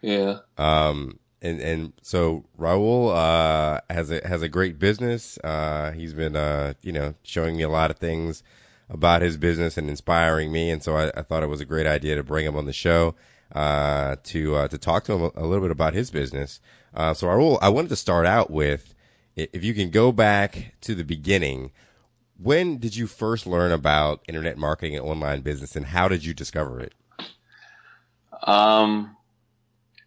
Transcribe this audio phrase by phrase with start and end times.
[0.02, 0.40] Yeah.
[0.58, 5.38] Um, and, and so Raul, uh, has a, has a great business.
[5.44, 8.42] Uh, he's been, uh, you know, showing me a lot of things
[8.90, 10.70] about his business and inspiring me.
[10.72, 12.74] And so I, I thought it was a great idea to bring him on the
[12.74, 13.16] show,
[13.56, 16.60] uh, to, uh, to talk to him a, little bit about his business.
[16.94, 18.94] Uh, so Raul, I wanted to start out with,
[19.38, 21.72] if you can go back to the beginning,
[22.38, 26.34] when did you first learn about internet marketing and online business and how did you
[26.34, 26.94] discover it?
[28.44, 29.16] Um,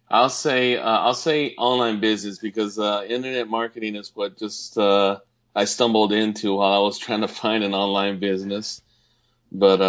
[0.07, 5.19] I'll say, uh, I'll say online business because, uh, internet marketing is what just, uh,
[5.55, 8.79] I stumbled into while I was trying to find an online business.
[9.51, 9.81] But,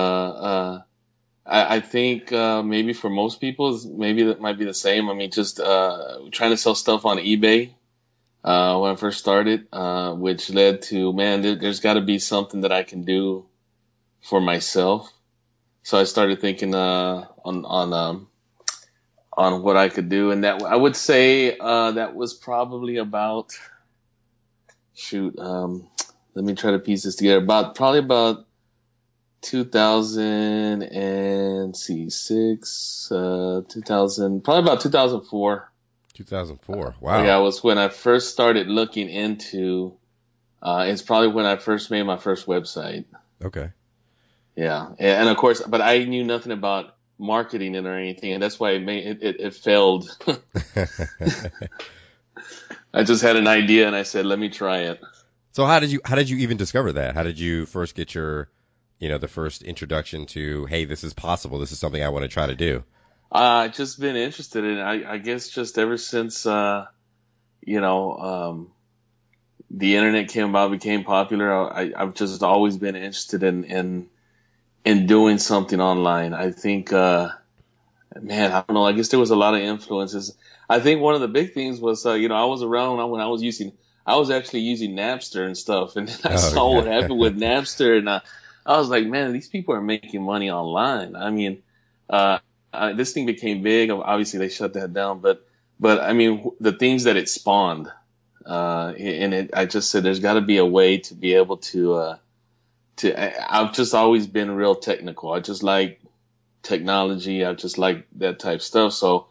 [1.50, 5.10] I, think, uh, maybe for most people, maybe that might be the same.
[5.10, 7.72] I mean, just, uh, trying to sell stuff on eBay.
[8.42, 12.18] uh, when I first started, uh, which led to, man, there, there's got to be
[12.18, 13.46] something that I can do
[14.22, 15.12] for myself.
[15.82, 18.28] So I started thinking, uh, on, on, um,
[19.32, 20.30] on what I could do.
[20.30, 23.52] And that, I would say, uh, that was probably about,
[24.94, 25.88] shoot, um,
[26.34, 27.38] let me try to piece this together.
[27.38, 28.46] About, probably about
[29.42, 35.72] 2000 and see, six, uh, 2000, probably about 2004.
[36.14, 36.94] 2004.
[37.00, 37.24] Wow.
[37.24, 39.96] Yeah, it was when I first started looking into.
[40.62, 43.06] Uh, it's probably when I first made my first website.
[43.42, 43.70] Okay.
[44.56, 48.42] Yeah, and, and of course, but I knew nothing about marketing it or anything, and
[48.42, 50.14] that's why it made it, it, it failed.
[52.92, 55.00] I just had an idea, and I said, "Let me try it."
[55.52, 57.14] So how did you how did you even discover that?
[57.14, 58.48] How did you first get your
[59.00, 62.24] you know the first introduction to hey this is possible this is something I want
[62.24, 62.84] to try to do?
[63.32, 64.78] I uh, just been interested in.
[64.78, 66.86] I, I guess just ever since uh,
[67.62, 68.72] you know um,
[69.70, 71.52] the internet came about, became popular.
[71.52, 74.08] I, I've just always been interested in in
[74.84, 76.34] in doing something online.
[76.34, 77.30] I think, uh,
[78.20, 78.86] man, I don't know.
[78.86, 80.36] I guess there was a lot of influences.
[80.68, 83.20] I think one of the big things was, uh, you know, I was around when
[83.20, 83.72] I was using,
[84.06, 87.36] I was actually using Napster and stuff, and then I Oh, saw what happened with
[87.36, 88.20] Napster, and uh,
[88.66, 91.16] I was like, man, these people are making money online.
[91.16, 91.62] I mean,
[92.08, 92.38] uh,
[92.72, 93.90] uh, this thing became big.
[93.90, 95.46] Obviously, they shut that down, but
[95.78, 97.90] but I mean, the things that it spawned,
[98.46, 101.58] uh, and it, I just said there's got to be a way to be able
[101.58, 101.94] to.
[101.94, 102.16] Uh,
[102.98, 105.32] to I, I've just always been real technical.
[105.32, 106.00] I just like
[106.62, 107.44] technology.
[107.44, 108.92] I just like that type stuff.
[108.92, 109.28] So,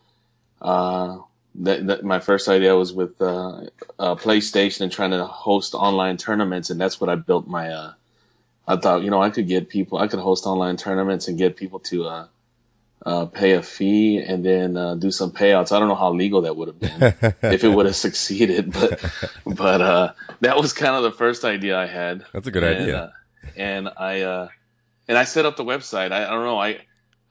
[0.61, 1.19] uh,
[1.55, 3.61] that, that my first idea was with uh,
[3.99, 7.69] uh, PlayStation and trying to host online tournaments, and that's what I built my.
[7.71, 7.93] Uh,
[8.69, 11.57] I thought, you know, I could get people, I could host online tournaments and get
[11.57, 12.27] people to uh,
[13.05, 15.71] uh, pay a fee and then uh, do some payouts.
[15.71, 17.01] I don't know how legal that would have been
[17.51, 19.03] if it would have succeeded, but
[19.45, 22.25] but uh, that was kind of the first idea I had.
[22.33, 22.97] That's a good And, idea.
[22.97, 23.11] uh,
[23.57, 24.47] and I uh,
[25.07, 26.11] and I set up the website.
[26.11, 26.59] I, I don't know.
[26.59, 26.79] I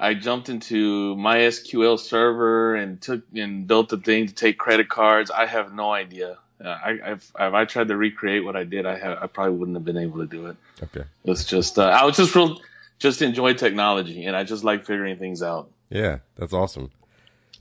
[0.00, 5.30] I jumped into MySQL server and took and built the thing to take credit cards.
[5.30, 6.38] I have no idea.
[6.62, 9.56] Uh, I if, if I tried to recreate what I did, I have I probably
[9.56, 10.56] wouldn't have been able to do it.
[10.82, 11.04] Okay.
[11.24, 12.60] It's just uh, I was just real
[12.98, 15.70] just enjoy technology and I just like figuring things out.
[15.88, 16.90] Yeah, that's awesome.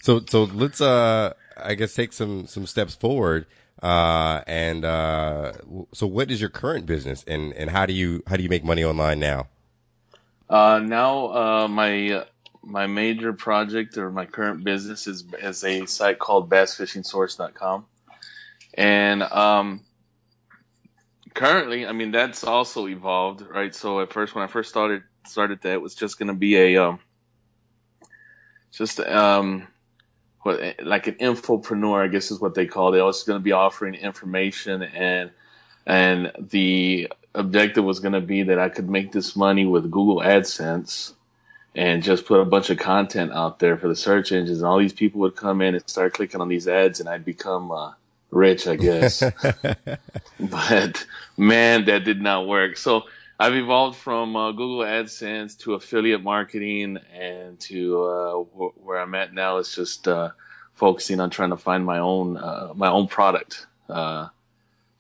[0.02, 3.46] So so let's uh I guess take some some steps forward.
[3.82, 5.54] Uh and uh
[5.94, 8.64] so what is your current business and and how do you how do you make
[8.64, 9.48] money online now?
[10.50, 12.26] Uh, now, uh, my,
[12.64, 17.86] my major project or my current business is is a site called bassfishingsource.com,
[18.74, 19.82] and um,
[21.34, 23.74] currently, I mean that's also evolved, right?
[23.74, 26.56] So at first, when I first started started that, it was just going to be
[26.58, 27.00] a um,
[28.72, 29.68] just um,
[30.42, 33.00] what like an infopreneur, I guess is what they call it.
[33.00, 35.32] I was going to be offering information and
[35.86, 40.18] and the objective was going to be that I could make this money with Google
[40.18, 41.14] AdSense
[41.74, 44.58] and just put a bunch of content out there for the search engines.
[44.58, 47.24] And all these people would come in and start clicking on these ads, and I'd
[47.24, 47.92] become uh,
[48.32, 49.22] rich, I guess.
[50.40, 51.06] but
[51.38, 52.78] man, that did not work.
[52.78, 53.04] So
[53.40, 59.14] I've evolved from uh, Google AdSense to affiliate marketing, and to uh, wh- where I'm
[59.16, 60.32] at now is just uh,
[60.74, 64.30] focusing on trying to find my own uh, my own product uh,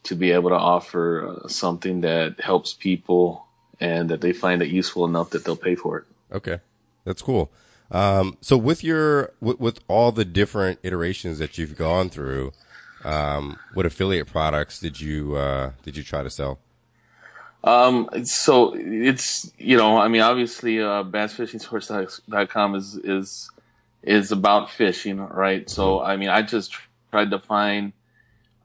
[0.03, 3.45] to be able to offer uh, something that helps people
[3.79, 6.05] and that they find it useful enough that they'll pay for it.
[6.31, 6.59] Okay,
[7.05, 7.51] that's cool.
[7.89, 12.51] Um, so with your with, with, all the different iterations that you've gone through,
[13.03, 16.59] um, what affiliate products did you uh, did you try to sell?
[17.63, 23.51] Um, so it's you know I mean obviously uh, bassfishingsource.com is is
[24.03, 26.07] is about fishing right so mm-hmm.
[26.07, 26.75] I mean I just
[27.11, 27.93] tried to find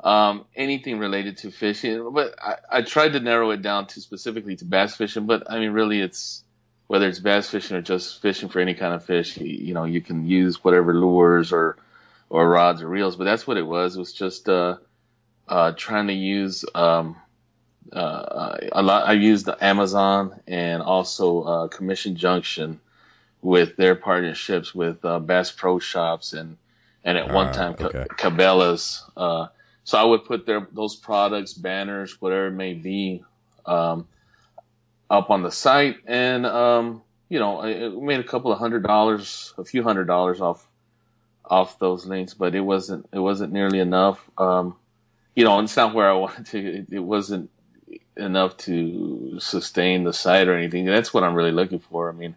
[0.00, 4.56] um, anything related to fishing but I, I tried to narrow it down to specifically
[4.56, 6.44] to bass fishing but I mean really it's
[6.92, 9.84] whether it's bass fishing or just fishing for any kind of fish, you, you know,
[9.84, 11.76] you can use whatever lures or,
[12.32, 13.94] or rods or reels, but that's what it was.
[13.94, 14.78] It was just, uh,
[15.46, 17.16] uh, trying to use, um,
[17.92, 22.80] uh, a lot, I used Amazon and also, uh, Commission Junction
[23.42, 26.56] with their partnerships with, uh, Bass Pro Shops and,
[27.04, 28.06] and at one ah, time, okay.
[28.08, 29.48] Cabela's, uh,
[29.84, 33.24] so I would put their, those products, banners, whatever it may be,
[33.66, 34.08] um,
[35.10, 39.52] up on the site, and um, you know, it made a couple of hundred dollars,
[39.58, 40.66] a few hundred dollars off
[41.44, 44.22] off those links, but it wasn't it wasn't nearly enough.
[44.38, 44.76] Um,
[45.34, 46.58] you know, it's not where I wanted to.
[46.58, 47.50] It, it wasn't
[48.16, 50.84] enough to sustain the site or anything.
[50.84, 52.08] That's what I'm really looking for.
[52.08, 52.36] I mean,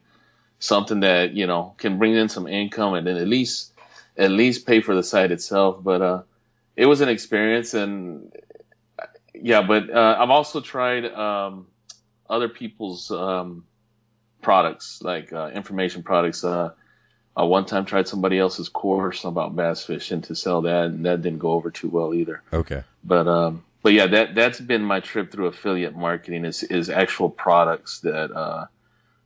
[0.60, 3.74] something that you know can bring in some income and then at least
[4.18, 5.84] at least pay for the site itself.
[5.84, 6.22] But uh,
[6.76, 8.32] it was an experience, and
[9.34, 9.62] yeah.
[9.62, 11.68] But uh, I've also tried um,
[12.30, 13.66] other people's um,
[14.42, 16.44] products, like uh, information products.
[16.44, 16.72] Uh,
[17.36, 21.22] I one time tried somebody else's course about bass fishing to sell that, and that
[21.22, 22.42] didn't go over too well either.
[22.54, 22.84] Okay.
[23.04, 27.30] But um, but yeah, that that's been my trip through affiliate marketing is is actual
[27.30, 28.66] products that uh,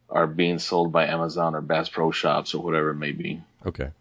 [0.09, 3.41] are being sold by Amazon or Bass Pro Shops or whatever it may be.
[3.65, 3.91] Okay.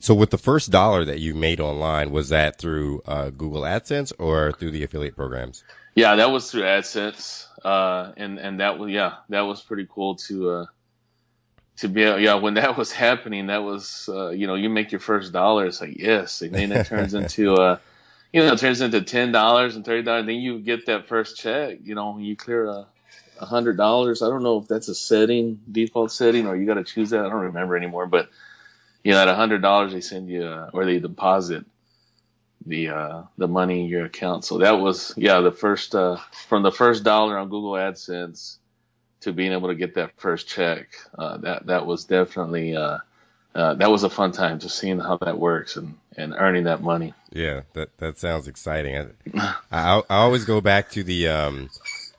[0.00, 4.12] So with the first dollar that you made online, was that through uh, Google AdSense
[4.20, 5.64] or through the affiliate programs?
[5.96, 10.16] Yeah, that was through AdSense uh, and and that was yeah, that was pretty cool
[10.16, 10.66] to uh,
[11.78, 13.46] to be yeah when that was happening.
[13.46, 16.72] That was uh, you know you make your first dollar, it's like yes, and then
[16.72, 17.78] it turns into uh,
[18.32, 20.26] you know it turns into ten dollars and thirty dollars.
[20.26, 22.86] Then you get that first check, you know, you clear a
[23.40, 24.22] a hundred dollars.
[24.22, 27.24] I don't know if that's a setting, default setting, or you got to choose that.
[27.24, 28.28] I don't remember anymore, but
[29.04, 31.64] you know, at a hundred dollars they send you uh, or they deposit
[32.66, 34.44] the uh, the money in your account.
[34.44, 36.16] So that was yeah the first uh,
[36.48, 38.56] from the first dollar on Google AdSense
[39.20, 40.88] to being able to get that first check.
[41.16, 42.98] Uh, that that was definitely uh,
[43.54, 46.82] uh, that was a fun time just seeing how that works and, and earning that
[46.82, 47.14] money.
[47.32, 49.10] Yeah, that that sounds exciting.
[49.34, 51.70] I, I, I always go back to the um,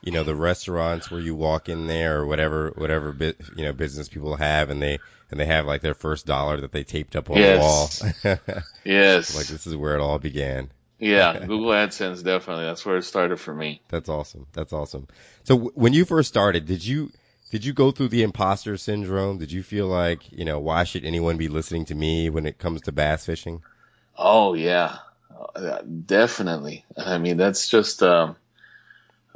[0.02, 3.72] you know the restaurants where you walk in there or whatever whatever bit you know
[3.72, 4.98] business people have and they
[5.30, 7.98] and they have like their first dollar that they taped up on yes.
[8.00, 8.62] the wall.
[8.84, 9.36] yes.
[9.36, 10.70] Like this is where it all began.
[11.00, 12.64] Yeah, Google AdSense definitely.
[12.64, 13.80] That's where it started for me.
[13.88, 14.46] That's awesome.
[14.52, 15.08] That's awesome.
[15.44, 17.10] So w- when you first started, did you
[17.50, 19.38] did you go through the imposter syndrome?
[19.38, 22.58] Did you feel like, you know, why should anyone be listening to me when it
[22.58, 23.62] comes to bass fishing?
[24.16, 24.98] Oh yeah.
[25.56, 26.84] Uh, definitely.
[26.96, 28.36] I mean, that's just um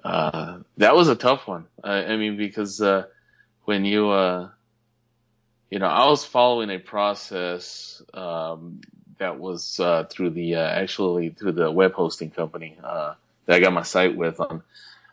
[0.05, 1.67] uh that was a tough one.
[1.83, 3.05] I, I mean because uh
[3.65, 4.51] when you uh
[5.71, 8.81] you know, I was following a process um,
[9.19, 13.15] that was uh, through the uh, actually through the web hosting company uh,
[13.47, 14.63] that I got my site with on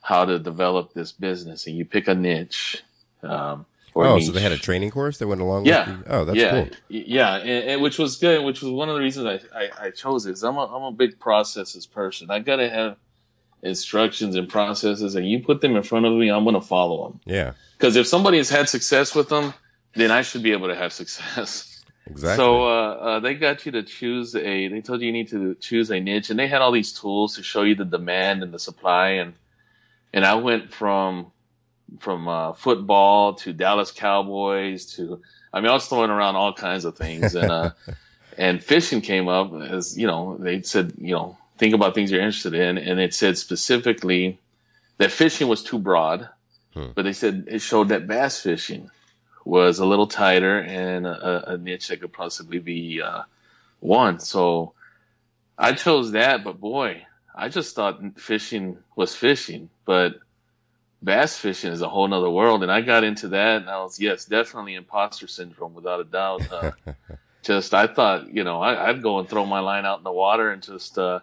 [0.02, 2.84] how to develop this business, and you pick a niche.
[3.24, 3.66] Um,
[3.96, 4.26] oh, niche.
[4.26, 5.90] so they had a training course that went along yeah.
[5.90, 6.52] with the, oh, that's yeah.
[6.52, 6.70] cool.
[6.90, 9.92] Yeah, and, and, which was good, which was one of the reasons I, I, I
[9.92, 10.32] chose it.
[10.32, 12.32] Is I'm a, I'm a big processes person.
[12.32, 12.98] I got to have
[13.62, 17.10] instructions and processes, and you put them in front of me, I'm going to follow
[17.10, 17.20] them.
[17.26, 17.54] Yeah.
[17.78, 19.54] Because if somebody has had success with them,
[19.94, 21.68] then I should be able to have success.
[22.08, 22.38] Exactly.
[22.38, 24.68] So uh, uh, they got you to choose a.
[24.68, 27.36] They told you you need to choose a niche, and they had all these tools
[27.36, 29.34] to show you the demand and the supply, and
[30.14, 31.32] and I went from
[32.00, 35.22] from uh, football to Dallas Cowboys to
[35.54, 37.72] I mean I was throwing around all kinds of things and uh,
[38.38, 42.22] and fishing came up as you know they said you know think about things you're
[42.22, 44.40] interested in and it said specifically
[44.98, 46.30] that fishing was too broad
[46.74, 46.88] hmm.
[46.96, 48.90] but they said it showed that bass fishing
[49.46, 53.24] was a little tighter and a, a niche that could possibly be uh,
[53.80, 54.74] one so
[55.58, 60.20] I chose that but boy I just thought fishing was fishing but
[61.02, 62.64] bass fishing is a whole nother world.
[62.64, 66.52] And I got into that and I was, yes, definitely imposter syndrome without a doubt.
[66.52, 66.72] Uh,
[67.44, 70.12] just, I thought, you know, I, would go and throw my line out in the
[70.12, 71.20] water and just, uh,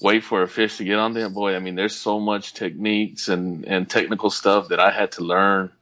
[0.00, 1.28] wait for a fish to get on there.
[1.28, 5.24] Boy, I mean, there's so much techniques and, and technical stuff that I had to
[5.24, 5.72] learn,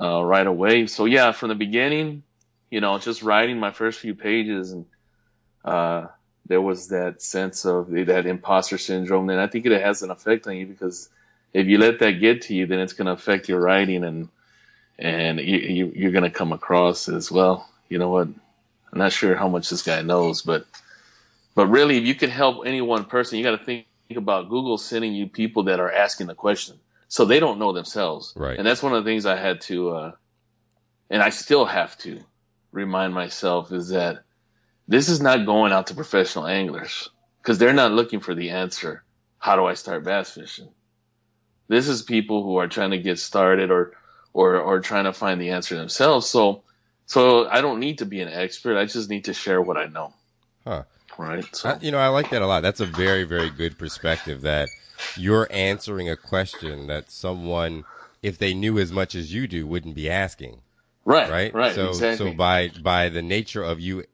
[0.00, 0.86] uh, right away.
[0.86, 2.22] So yeah, from the beginning,
[2.70, 4.86] you know, just writing my first few pages and,
[5.64, 6.06] uh,
[6.46, 9.28] there was that sense of that imposter syndrome.
[9.28, 11.08] And I think it has an effect on you because
[11.52, 14.28] if you let that get to you, then it's going to affect your writing and
[14.98, 17.68] and you, you, are going to come across as well.
[17.88, 18.26] You know what?
[18.92, 20.66] I'm not sure how much this guy knows, but
[21.54, 24.78] but really, if you can help any one person, you got to think about Google
[24.78, 28.32] sending you people that are asking the question, so they don't know themselves.
[28.36, 28.56] Right.
[28.56, 30.12] And that's one of the things I had to, uh,
[31.10, 32.20] and I still have to
[32.70, 34.22] remind myself is that
[34.86, 37.08] this is not going out to professional anglers
[37.42, 39.02] because they're not looking for the answer.
[39.38, 40.68] How do I start bass fishing?
[41.68, 43.92] This is people who are trying to get started or
[44.32, 46.28] or or trying to find the answer themselves.
[46.28, 46.62] So
[47.06, 48.78] so I don't need to be an expert.
[48.78, 50.12] I just need to share what I know.
[50.64, 50.84] Huh.
[51.18, 51.44] Right.
[51.54, 51.70] So.
[51.70, 52.62] I, you know, I like that a lot.
[52.62, 54.68] That's a very very good perspective that
[55.16, 57.84] you're answering a question that someone
[58.22, 60.60] if they knew as much as you do wouldn't be asking.
[61.04, 61.30] Right.
[61.30, 61.54] Right.
[61.54, 61.74] Right.
[61.74, 62.30] So exactly.
[62.30, 64.04] so by by the nature of you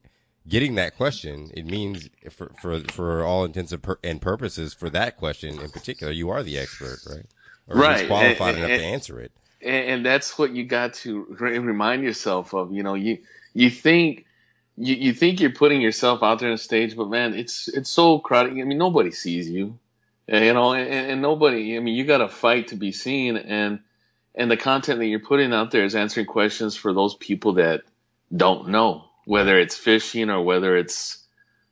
[0.48, 5.60] getting that question, it means for for for all intents and purposes for that question
[5.60, 7.26] in particular, you are the expert, right?
[7.68, 8.06] or right.
[8.06, 9.32] qualified and, enough and, to answer it.
[9.62, 12.72] And that's what you got to remind yourself of.
[12.72, 13.18] You know, you
[13.54, 14.26] you think
[14.76, 18.18] you, you think you're putting yourself out there on stage, but man, it's it's so
[18.18, 18.52] crowded.
[18.52, 19.78] I mean, nobody sees you,
[20.26, 21.76] you know, and, and nobody.
[21.76, 23.80] I mean, you got to fight to be seen, and
[24.34, 27.82] and the content that you're putting out there is answering questions for those people that
[28.34, 31.22] don't know whether it's fishing or whether it's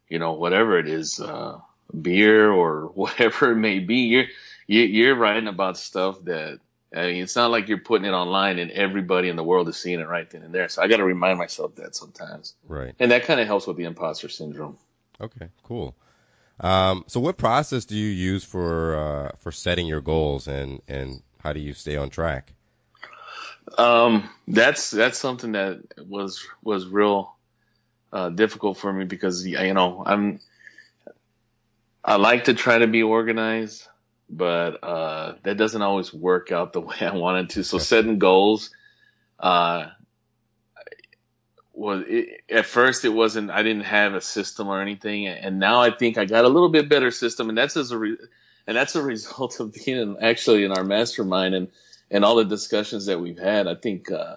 [0.09, 1.59] you know whatever it is, uh,
[2.00, 3.97] beer or whatever it may be.
[3.97, 4.26] You're
[4.68, 6.61] you, are writing about stuff that
[6.94, 9.76] I mean, it's not like you're putting it online and everybody in the world is
[9.76, 10.68] seeing it right then and there.
[10.68, 12.54] So I got to remind myself that sometimes.
[12.68, 12.94] Right.
[12.99, 14.76] And that kind of helps with the imposter syndrome.
[15.20, 15.96] Okay, cool.
[16.61, 21.22] Um, so what process do you use for, uh, for setting your goals and, and
[21.38, 22.52] how do you stay on track?
[23.78, 27.34] Um, that's, that's something that was, was real,
[28.12, 30.40] uh, difficult for me because, you know, I'm,
[32.04, 33.87] I like to try to be organized
[34.32, 37.64] but uh, that doesn't always work out the way I wanted to.
[37.64, 38.70] So setting goals,
[39.38, 39.86] uh,
[41.74, 43.50] was it, at first it wasn't.
[43.50, 46.70] I didn't have a system or anything, and now I think I got a little
[46.70, 48.18] bit better system, and that's as a re-
[48.66, 51.68] and that's a result of being in, actually in our mastermind and
[52.10, 53.68] and all the discussions that we've had.
[53.68, 54.10] I think.
[54.10, 54.36] Uh,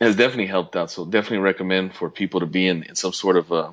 [0.00, 0.90] has definitely helped out.
[0.90, 3.72] So definitely recommend for people to be in, in some sort of a,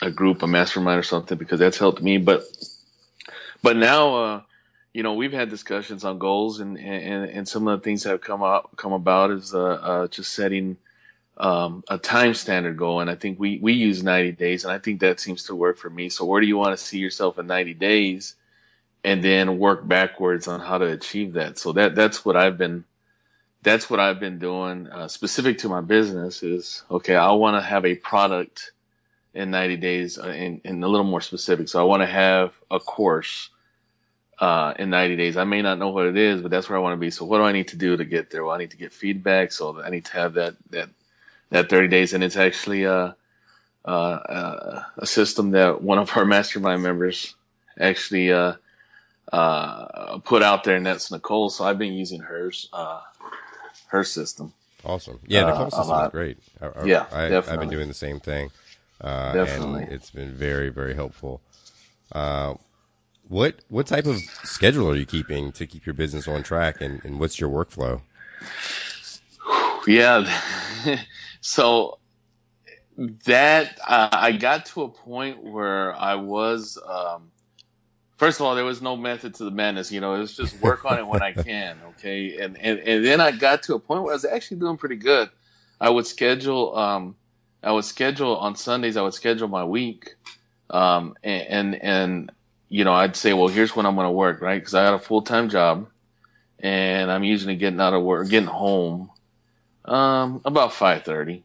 [0.00, 2.18] a group, a mastermind or something, because that's helped me.
[2.18, 2.44] But
[3.62, 4.42] but now, uh,
[4.92, 8.10] you know, we've had discussions on goals, and and, and some of the things that
[8.10, 10.76] have come up come about is uh, uh, just setting
[11.36, 14.78] um, a time standard goal, and I think we we use 90 days, and I
[14.78, 16.08] think that seems to work for me.
[16.08, 18.36] So, where do you want to see yourself in 90 days,
[19.04, 21.58] and then work backwards on how to achieve that?
[21.58, 22.84] So that that's what I've been
[23.62, 24.88] that's what I've been doing.
[24.88, 27.16] Uh, specific to my business is okay.
[27.16, 28.72] I want to have a product
[29.36, 31.68] in 90 days uh, in, in a little more specific.
[31.68, 33.50] So I want to have a course
[34.40, 35.36] uh, in 90 days.
[35.36, 37.10] I may not know what it is, but that's where I want to be.
[37.10, 38.44] So what do I need to do to get there?
[38.44, 39.52] Well, I need to get feedback.
[39.52, 40.88] So I need to have that, that,
[41.50, 42.14] that 30 days.
[42.14, 43.14] And it's actually a,
[43.84, 47.34] a, a system that one of our mastermind members
[47.78, 48.54] actually, uh,
[49.32, 51.50] uh, put out there and that's Nicole.
[51.50, 53.00] So I've been using hers, uh,
[53.88, 54.52] her system.
[54.84, 55.18] Awesome.
[55.26, 55.46] Yeah.
[55.46, 56.38] Nicole's uh, system is great.
[56.60, 57.06] I, yeah.
[57.12, 57.52] I, definitely.
[57.52, 58.50] I've been doing the same thing.
[59.00, 59.84] Uh, Definitely.
[59.84, 61.40] And it's been very, very helpful.
[62.12, 62.54] Uh,
[63.28, 67.04] what what type of schedule are you keeping to keep your business on track, and,
[67.04, 68.00] and what's your workflow?
[69.86, 70.26] Yeah,
[71.40, 71.98] so
[73.24, 76.78] that uh, I got to a point where I was.
[76.86, 77.30] Um,
[78.16, 79.90] first of all, there was no method to the madness.
[79.90, 81.78] You know, it was just work on it when I can.
[81.98, 84.76] Okay, and and and then I got to a point where I was actually doing
[84.76, 85.30] pretty good.
[85.80, 86.76] I would schedule.
[86.76, 87.16] Um,
[87.66, 88.96] I would schedule on Sundays.
[88.96, 90.14] I would schedule my week,
[90.70, 92.32] um, and, and, and
[92.68, 94.60] you know I'd say, well, here's when I'm going to work, right?
[94.60, 95.88] Because I had a full time job,
[96.60, 99.10] and I'm usually getting out of work, getting home,
[99.84, 101.42] um, about five thirty.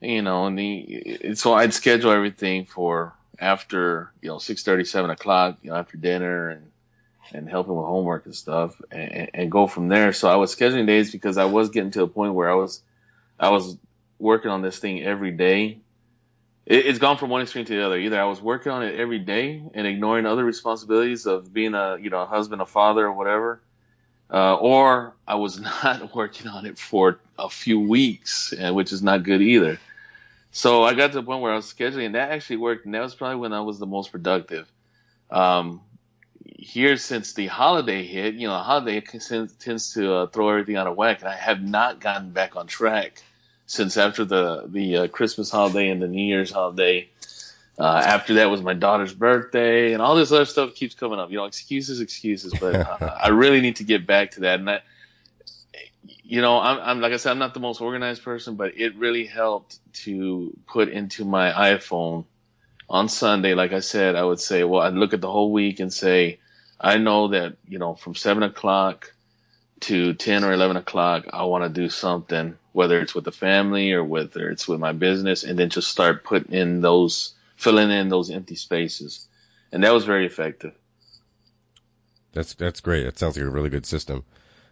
[0.00, 5.10] You know, and the so I'd schedule everything for after you know six thirty, seven
[5.10, 6.70] o'clock, you know, after dinner and
[7.32, 10.12] and helping with homework and stuff, and, and go from there.
[10.12, 12.80] So I was scheduling days because I was getting to a point where I was
[13.40, 13.76] I was
[14.18, 15.80] working on this thing every day.
[16.66, 17.98] It, it's gone from one extreme to the other.
[17.98, 21.96] Either I was working on it every day and ignoring other responsibilities of being a
[21.98, 23.60] you know a husband, a father, or whatever,
[24.32, 29.02] uh, or I was not working on it for a few weeks, uh, which is
[29.02, 29.78] not good either.
[30.50, 32.94] So I got to the point where I was scheduling, and that actually worked, and
[32.94, 34.70] that was probably when I was the most productive.
[35.30, 35.82] Um,
[36.42, 40.96] here, since the holiday hit, you know, holiday tends to uh, throw everything out of
[40.96, 43.22] whack, and I have not gotten back on track
[43.68, 47.08] since after the the uh, Christmas holiday and the New Year's holiday.
[47.78, 51.30] Uh, after that was my daughter's birthday, and all this other stuff keeps coming up.
[51.30, 52.52] You know, excuses, excuses.
[52.58, 54.58] But uh, I really need to get back to that.
[54.58, 54.82] And that,
[56.24, 58.96] you know, I'm, I'm like I said, I'm not the most organized person, but it
[58.96, 62.24] really helped to put into my iPhone
[62.90, 63.54] on Sunday.
[63.54, 66.40] Like I said, I would say, well, I'd look at the whole week and say,
[66.80, 69.12] I know that you know from seven o'clock
[69.80, 73.90] to 10 or 11 o'clock, I want to do something, whether it's with the family
[73.92, 78.08] or whether it's with my business, and then just start putting in those, filling in
[78.08, 79.26] those empty spaces.
[79.72, 80.74] And that was very effective.
[82.32, 83.02] That's, that's great.
[83.02, 84.22] That sounds like a really good system.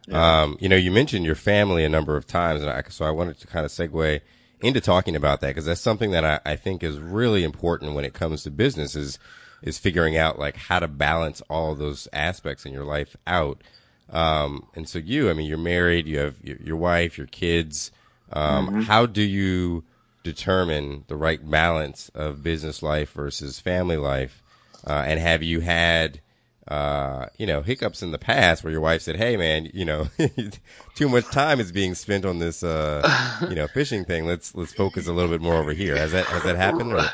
[0.07, 0.43] Yeah.
[0.43, 3.11] Um, you know, you mentioned your family a number of times, and I, so I
[3.11, 4.21] wanted to kind of segue
[4.61, 8.05] into talking about that because that's something that I, I think is really important when
[8.05, 9.19] it comes to business is,
[9.63, 13.63] is figuring out like how to balance all of those aspects in your life out.
[14.11, 17.91] Um, and so you, I mean, you're married, you have your, your wife, your kids.
[18.33, 18.81] Um, mm-hmm.
[18.83, 19.85] how do you
[20.23, 24.43] determine the right balance of business life versus family life?
[24.87, 26.21] Uh, and have you had,
[26.69, 30.09] uh, you know, hiccups in the past where your wife said, Hey man, you know,
[30.95, 34.27] too much time is being spent on this, uh, you know, fishing thing.
[34.27, 35.97] Let's, let's focus a little bit more over here.
[35.97, 36.93] Has that, has that happened?
[36.93, 37.05] Or?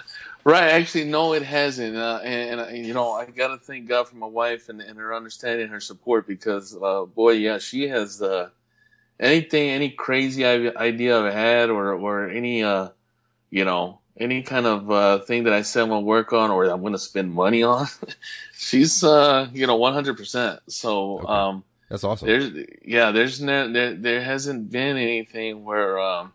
[0.44, 0.72] Right.
[0.72, 1.96] Actually, no, it hasn't.
[1.96, 4.80] Uh, and, and, uh, you know, I got to thank God for my wife and,
[4.80, 8.50] and her understanding, her support, because, uh, boy, yeah, she has, uh,
[9.22, 12.88] anything, any crazy idea I've had or, or any, uh,
[13.50, 16.50] you know, any kind of, uh, thing that I said I'm going to work on
[16.50, 17.86] or I'm going to spend money on,
[18.54, 20.60] she's, uh, you know, 100%.
[20.68, 21.26] So, okay.
[21.26, 22.28] um, that's awesome.
[22.28, 26.32] There's, yeah, there's no, there, there hasn't been anything where, um,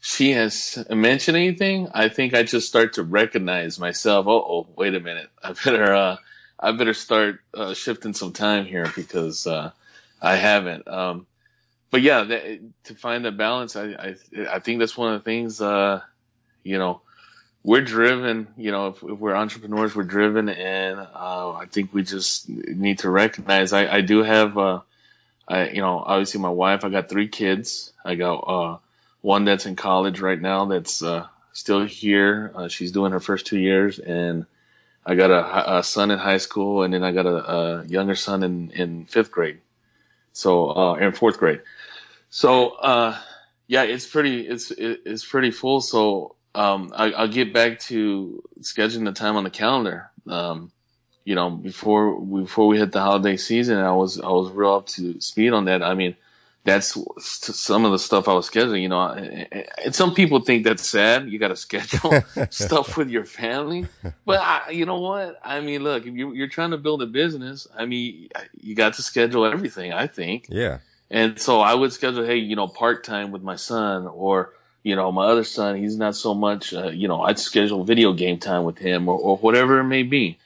[0.00, 4.26] she has mentioned anything, I think I just start to recognize myself.
[4.28, 5.28] Oh, oh, wait a minute.
[5.42, 6.16] I better, uh,
[6.58, 9.72] I better start uh, shifting some time here because uh,
[10.22, 10.86] I haven't.
[10.86, 11.26] Um,
[11.90, 14.16] but yeah, that, to find that balance, I, I,
[14.50, 15.60] I think that's one of the things.
[15.60, 16.02] Uh,
[16.62, 17.00] you know,
[17.62, 18.48] we're driven.
[18.56, 23.00] You know, if, if we're entrepreneurs, we're driven, and uh, I think we just need
[23.00, 23.72] to recognize.
[23.72, 24.80] I, I do have, uh,
[25.46, 26.84] I, you know, obviously my wife.
[26.84, 27.92] I got three kids.
[28.04, 28.78] I got uh,
[29.22, 32.52] one that's in college right now that's uh, still here.
[32.54, 34.46] Uh, she's doing her first two years, and
[35.04, 38.14] I got a, a, son in high school, and then I got a, a younger
[38.14, 39.60] son in, in fifth grade.
[40.32, 41.62] So uh, in fourth grade.
[42.30, 43.18] So uh,
[43.66, 45.80] yeah, it's pretty it's it's pretty full.
[45.80, 50.10] So um, I, will get back to scheduling the time on the calendar.
[50.26, 50.72] Um,
[51.24, 54.86] you know, before before we hit the holiday season, I was I was real up
[54.88, 55.82] to speed on that.
[55.82, 56.16] I mean
[56.64, 58.82] that's some of the stuff I was scheduling.
[58.82, 59.02] You know,
[59.84, 61.28] and some people think that's sad.
[61.28, 63.86] You got to schedule stuff with your family,
[64.24, 65.38] but I, you know what?
[65.42, 68.28] I mean, look, if you, you're trying to build a business, I mean,
[68.60, 69.92] you got to schedule everything.
[69.92, 70.46] I think.
[70.50, 70.78] Yeah.
[71.10, 74.96] And so I would schedule, hey, you know, part time with my son, or you
[74.96, 75.76] know, my other son.
[75.76, 76.72] He's not so much.
[76.72, 80.02] Uh, you know, I'd schedule video game time with him, or, or whatever it may
[80.02, 80.38] be.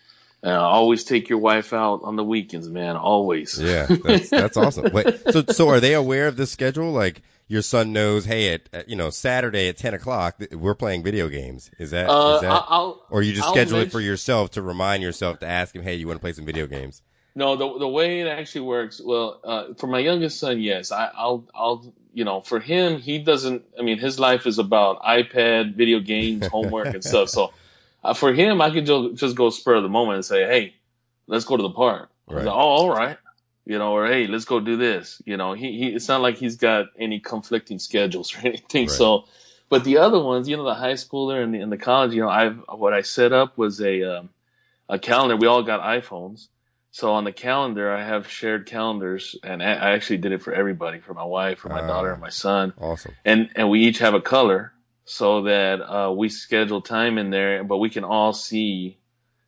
[0.45, 2.97] Uh, always take your wife out on the weekends, man.
[2.97, 3.61] Always.
[3.61, 4.93] Yeah, that's, that's awesome.
[4.93, 6.91] Wait, so, so are they aware of this schedule?
[6.91, 11.05] Like your son knows, hey, at, at you know Saturday at ten o'clock, we're playing
[11.05, 11.71] video games.
[11.79, 12.65] Is that, uh, is that
[13.11, 15.83] or you just I'll schedule mention, it for yourself to remind yourself to ask him,
[15.83, 17.03] hey, you want to play some video games?
[17.35, 21.11] No, the the way it actually works, well, uh, for my youngest son, yes, I,
[21.15, 23.65] I'll I'll you know, for him, he doesn't.
[23.79, 27.29] I mean, his life is about iPad, video games, homework, and stuff.
[27.31, 27.53] So
[28.05, 30.75] uh, for him, I could just, just go spur of the moment and say, "Hey,
[31.27, 32.45] let's go to the park." Right.
[32.45, 33.17] Like, oh, all right.
[33.65, 35.23] You know, or hey, let's go do this.
[35.25, 38.89] You know, he, he it's not like he's got any conflicting schedules or anything.
[38.89, 38.97] Right.
[38.97, 39.25] So,
[39.69, 42.23] but the other ones, you know, the high schooler and the, and the college, you
[42.23, 44.31] know, I've what I set up was a um,
[44.89, 45.37] a calendar.
[45.37, 46.49] We all got iPhones,
[46.93, 51.01] so on the calendar, I have shared calendars, and I actually did it for everybody,
[51.01, 52.73] for my wife, for my uh, daughter, and my son.
[52.81, 53.15] Awesome.
[53.25, 54.73] And and we each have a color,
[55.05, 58.99] so that uh, we schedule time in there, but we can all see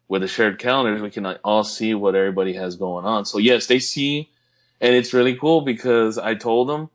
[0.08, 3.24] with the shared calendars, we can all see what everybody has going on.
[3.24, 4.30] So yes, they see
[4.80, 6.90] and it's really cool because I told them,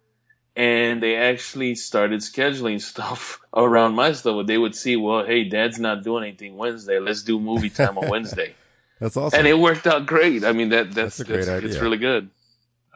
[0.55, 4.45] and they actually started scheduling stuff around my stuff.
[4.45, 6.99] They would see, well, hey, Dad's not doing anything Wednesday.
[6.99, 8.53] Let's do movie time on Wednesday.
[8.99, 9.39] That's awesome.
[9.39, 10.43] And it worked out great.
[10.43, 12.29] I mean, that that's, That's a great that's- It's really good.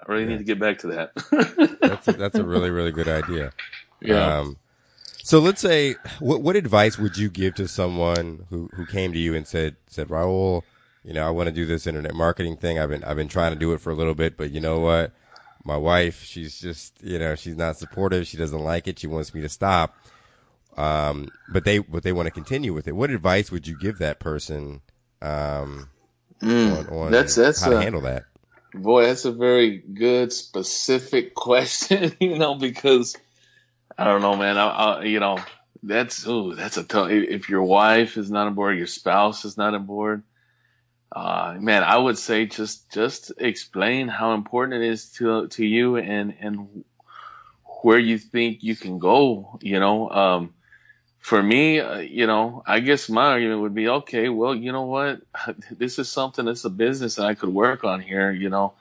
[0.05, 0.29] I really Yeah.
[0.31, 1.77] need to get back to that.
[1.81, 3.53] that's a, that's a really really good idea.
[4.01, 4.39] yeah.
[4.39, 4.57] Um,
[5.25, 9.19] so let's say, what what advice would you give to someone who who came to
[9.19, 10.63] you and said said Raul,
[11.05, 12.77] you know, I want to do this internet marketing thing.
[12.79, 14.79] I've been I've been trying to do it for a little bit, but you know
[14.79, 15.13] what?
[15.63, 18.27] My wife, she's just you know she's not supportive.
[18.27, 18.99] She doesn't like it.
[18.99, 19.95] She wants me to stop.
[20.75, 22.91] Um, but they but they want to continue with it.
[22.97, 24.81] What advice would you give that person?
[25.21, 25.87] Um,
[26.43, 28.25] on, on That's- that's how to a- handle that.
[28.75, 33.15] Boy, that's a very good, specific question, you know, because
[33.97, 34.57] I don't know, man.
[34.57, 35.37] I, I you know,
[35.83, 39.57] that's, ooh, that's a tough, if your wife is not on board, your spouse is
[39.57, 40.23] not on board,
[41.15, 45.97] uh, man, I would say just, just explain how important it is to, to you
[45.97, 46.83] and, and
[47.83, 50.53] where you think you can go, you know, um,
[51.23, 54.83] for me, uh, you know, I guess my argument would be, okay, well, you know
[54.83, 55.21] what?
[55.71, 58.73] This is something that's a business that I could work on here, you know.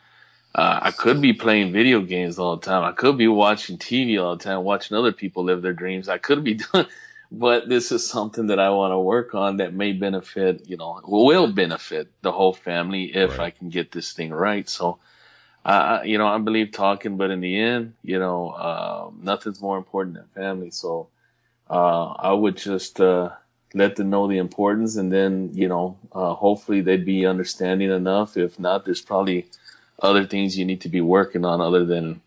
[0.54, 2.84] Uh, I could be playing video games all the time.
[2.84, 6.08] I could be watching TV all the time, watching other people live their dreams.
[6.08, 6.86] I could be doing,
[7.30, 11.00] but this is something that I want to work on that may benefit, you know,
[11.06, 13.40] will benefit the whole family if Right.
[13.40, 14.68] I can get this thing right.
[14.68, 14.98] So,
[15.64, 19.78] uh, you know, I believe talking, but in the end, you know, uh, nothing's more
[19.78, 20.72] important than family.
[20.72, 21.08] So,
[21.72, 23.30] uh, I would just, uh,
[23.74, 28.36] let them know the importance and then, you know, uh, hopefully they'd be understanding enough.
[28.36, 29.46] If not, there's probably
[30.00, 32.20] other things you need to be working on other than,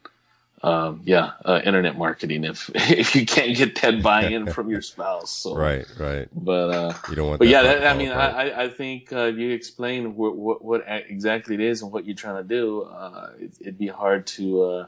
[0.64, 5.30] um, yeah, uh, internet marketing if, if you can't get that buy-in from your spouse.
[5.30, 6.28] So, Right, right.
[6.34, 7.40] but, uh, You don't want.
[7.40, 8.10] but yeah, that, I mean.
[8.12, 12.06] I, I- think uh, if you explain what, what, what exactly it is and what
[12.06, 14.88] you're trying to do, uh, it, it'd be hard to uh,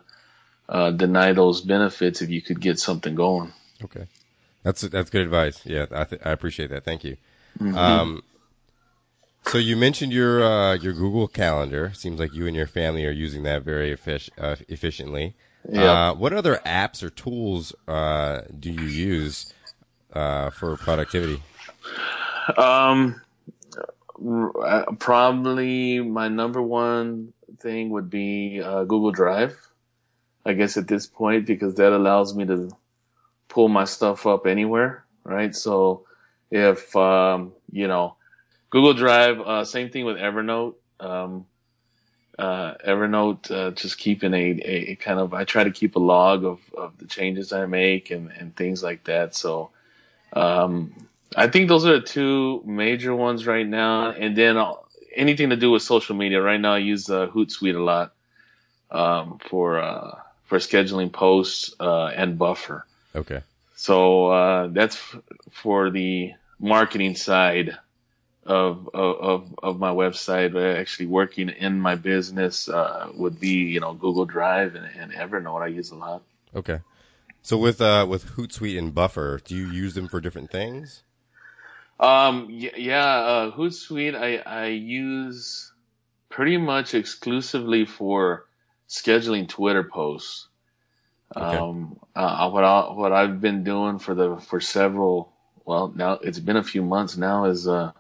[0.68, 3.54] uh, deny those benefits if you could get something going.
[3.84, 4.08] Okay,
[4.68, 5.62] that's that's good advice.
[5.66, 6.84] Yeah, I th- I appreciate that.
[6.84, 7.16] Thank you.
[7.58, 7.78] Mm-hmm.
[7.78, 8.24] Um,
[9.46, 11.94] so you mentioned your uh, your Google Calendar.
[11.94, 15.36] Seems like you and your family are using that very effic- uh, efficiently.
[15.70, 16.10] Yeah.
[16.10, 19.54] Uh, what other apps or tools uh, do you use
[20.12, 21.42] uh, for productivity?
[22.58, 23.22] Um,
[24.22, 29.58] uh, probably my number one thing would be uh, Google Drive.
[30.46, 32.70] I guess at this point because that allows me to
[33.50, 35.56] pull my stuff up anywhere, right?
[35.56, 36.06] So
[36.52, 38.16] if um, you know
[38.70, 40.76] Google Drive, uh, same thing with Evernote.
[41.00, 41.46] Um,
[42.38, 46.46] uh, Evernote, uh, just keeping a, a, kind of, I try to keep a log
[46.46, 49.36] of, of the changes I make and, and things like that.
[49.36, 49.72] So,
[50.34, 50.94] um,
[51.36, 54.12] I think those are the two major ones right now.
[54.12, 56.42] And then I'll, anything to do with social media.
[56.42, 58.14] Right now I use uh, Hootsuite a lot,
[58.92, 62.86] um, for, uh, for scheduling posts, uh, and buffer.
[63.18, 63.42] Okay.
[63.76, 67.78] So, uh, that's f- for the marketing side
[68.46, 70.80] of, of, of, my website.
[70.80, 75.62] Actually working in my business, uh, would be, you know, Google Drive and, and Evernote.
[75.62, 76.24] I use a lot.
[76.56, 76.80] Okay.
[77.44, 81.04] So with uh, with Hootsuite and Buffer, do you use them for different things?
[82.00, 85.72] Um, yeah, uh, Hootsuite I, I use
[86.30, 88.46] pretty much exclusively for
[88.90, 90.47] scheduling Twitter posts.
[91.36, 91.58] Okay.
[91.58, 95.32] Um, uh, what I, what I've been doing for the, for several,
[95.66, 97.92] well, now it's been a few months now is, uh,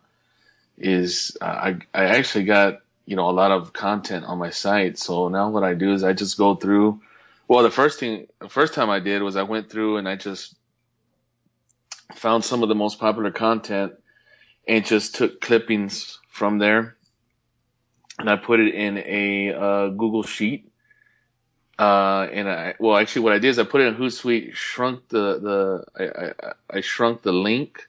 [0.77, 4.97] is uh, I, I actually got, you know, a lot of content on my site.
[4.97, 7.01] So now what I do is I just go through,
[7.47, 10.15] well, the first thing, the first time I did was I went through and I
[10.15, 10.55] just
[12.15, 13.93] found some of the most popular content
[14.67, 16.97] and just took clippings from there
[18.19, 20.69] and I put it in a uh, Google sheet.
[21.79, 25.09] Uh, and I, well, actually what I did is I put it in Hootsuite, shrunk
[25.09, 27.87] the, the, I, I, I shrunk the link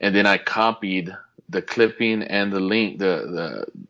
[0.00, 1.16] and then I copied
[1.48, 3.80] the clipping and the link, the, the,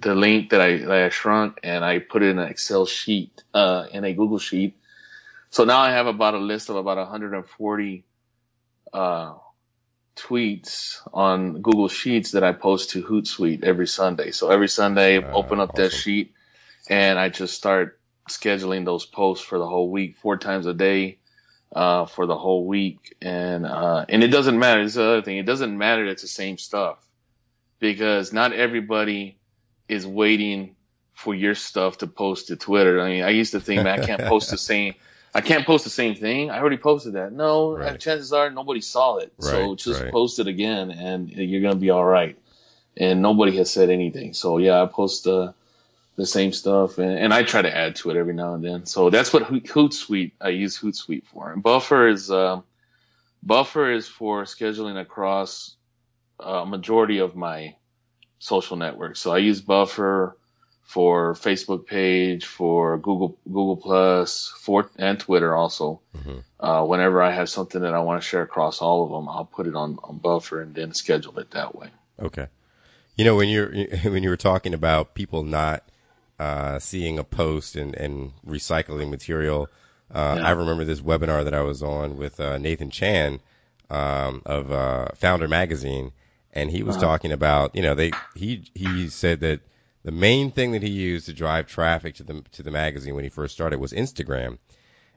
[0.00, 3.44] the link that I, that I shrunk and I put it in an Excel sheet,
[3.54, 4.76] uh, in a Google sheet.
[5.50, 8.04] So now I have about a list of about 140,
[8.92, 9.34] uh,
[10.16, 14.30] tweets on Google Sheets that I post to Hootsuite every Sunday.
[14.32, 16.34] So every Sunday, Uh, open up that sheet
[16.88, 21.18] and I just start scheduling those posts for the whole week, four times a day,
[21.74, 23.14] uh, for the whole week.
[23.22, 24.82] And, uh, and it doesn't matter.
[24.82, 25.38] This is the other thing.
[25.38, 26.06] It doesn't matter.
[26.06, 26.98] It's the same stuff
[27.78, 29.38] because not everybody
[29.88, 30.74] is waiting
[31.14, 33.00] for your stuff to post to Twitter.
[33.00, 34.94] I mean, I used to think, man, I can't post the same.
[35.34, 36.50] I can't post the same thing.
[36.50, 37.30] I already posted that.
[37.32, 38.00] No, Right.
[38.00, 39.32] chances are nobody saw it.
[39.38, 40.10] so just right.
[40.10, 42.38] post it again and you're going to be all right.
[42.96, 44.32] And nobody has said anything.
[44.32, 45.52] So yeah, I post, uh,
[46.16, 48.86] the same stuff, and, and I try to add to it every now and then.
[48.86, 51.52] So that's what Hootsuite I use Hootsuite for.
[51.52, 52.62] And Buffer is uh,
[53.42, 55.76] Buffer is for scheduling across
[56.40, 57.76] a majority of my
[58.38, 59.20] social networks.
[59.20, 60.36] So I use Buffer
[60.82, 66.00] for Facebook page, for Google Google Plus, for and Twitter also.
[66.16, 66.38] Mm-hmm.
[66.58, 69.44] Uh, whenever I have something that I want to share across all of them, I'll
[69.44, 71.88] put it on, on Buffer and then schedule it that way.
[72.18, 72.46] Okay.
[73.16, 73.70] You know when you're
[74.04, 75.84] when you were talking about people not
[76.38, 79.68] uh, seeing a post and, and recycling material,
[80.14, 80.48] uh, yeah.
[80.48, 83.40] I remember this webinar that I was on with uh, Nathan Chan
[83.90, 86.12] um, of uh, Foundr Magazine,
[86.52, 87.06] and he was uh-huh.
[87.06, 89.60] talking about you know they he he said that
[90.04, 93.24] the main thing that he used to drive traffic to the to the magazine when
[93.24, 94.58] he first started was Instagram,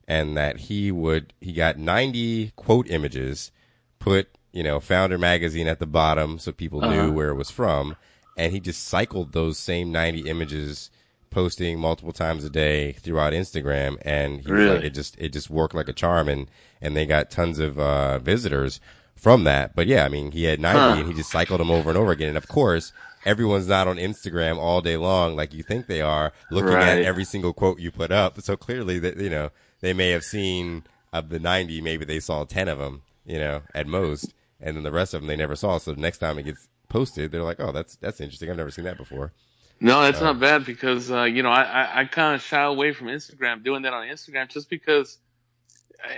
[0.07, 3.51] and that he would he got 90 quote images,
[3.99, 6.93] put you know Foundr Magazine at the bottom so people uh-huh.
[6.93, 7.95] knew where it was from,
[8.35, 10.89] and he just cycled those same 90 images
[11.29, 14.75] posting multiple times a day throughout Instagram, and he really?
[14.75, 16.49] like, it just it just worked like a charm, and
[16.81, 18.79] and they got tons of uh, visitors
[19.19, 19.75] from that.
[19.75, 20.95] But yeah, I mean, he had 90 huh.
[20.97, 22.29] and he just cycled them over and over again.
[22.29, 22.93] And of course,
[23.25, 26.87] everyone's not on Instagram all day long like you think they are, looking right.
[26.87, 28.41] at every single quote you put up.
[28.41, 32.45] So clearly that, you know, they may have seen of the 90, maybe they saw
[32.45, 34.33] 10 of them, you know, at most.
[34.61, 35.77] And then the rest of them they never saw.
[35.77, 38.49] So the next time it gets posted, they're like, oh, that's, that's interesting.
[38.49, 39.33] I've never seen that before.
[39.79, 42.63] No, that's uh, not bad because, uh, you know, I, I, I kind of shy
[42.63, 45.17] away from Instagram doing that on Instagram just because,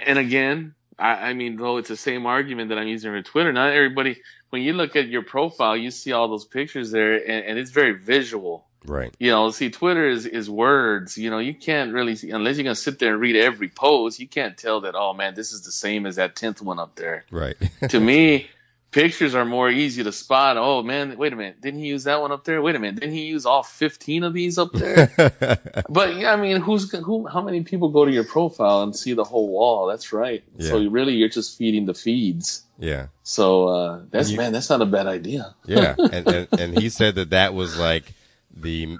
[0.05, 3.51] and again, I, I mean, though it's the same argument that I'm using for Twitter.
[3.51, 7.45] Not everybody, when you look at your profile, you see all those pictures there, and,
[7.45, 8.65] and it's very visual.
[8.85, 9.13] Right.
[9.19, 11.17] You know, see, Twitter is, is words.
[11.17, 13.69] You know, you can't really see, unless you're going to sit there and read every
[13.69, 16.79] post, you can't tell that, oh man, this is the same as that 10th one
[16.79, 17.25] up there.
[17.31, 17.57] Right.
[17.89, 18.49] to me,
[18.91, 20.57] pictures are more easy to spot.
[20.57, 22.61] Oh man, wait a minute, didn't he use that one up there?
[22.61, 25.11] Wait a minute, didn't he use all fifteen of these up there?
[25.89, 27.27] but yeah, I mean, who's who?
[27.27, 29.87] How many people go to your profile and see the whole wall?
[29.87, 30.43] That's right.
[30.57, 30.69] Yeah.
[30.69, 32.63] So you really, you're just feeding the feeds.
[32.77, 33.07] Yeah.
[33.23, 35.55] So uh, that's you, man, that's not a bad idea.
[35.65, 38.13] yeah, and, and and he said that that was like
[38.53, 38.97] the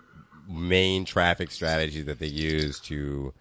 [0.48, 3.34] main traffic strategy that they use to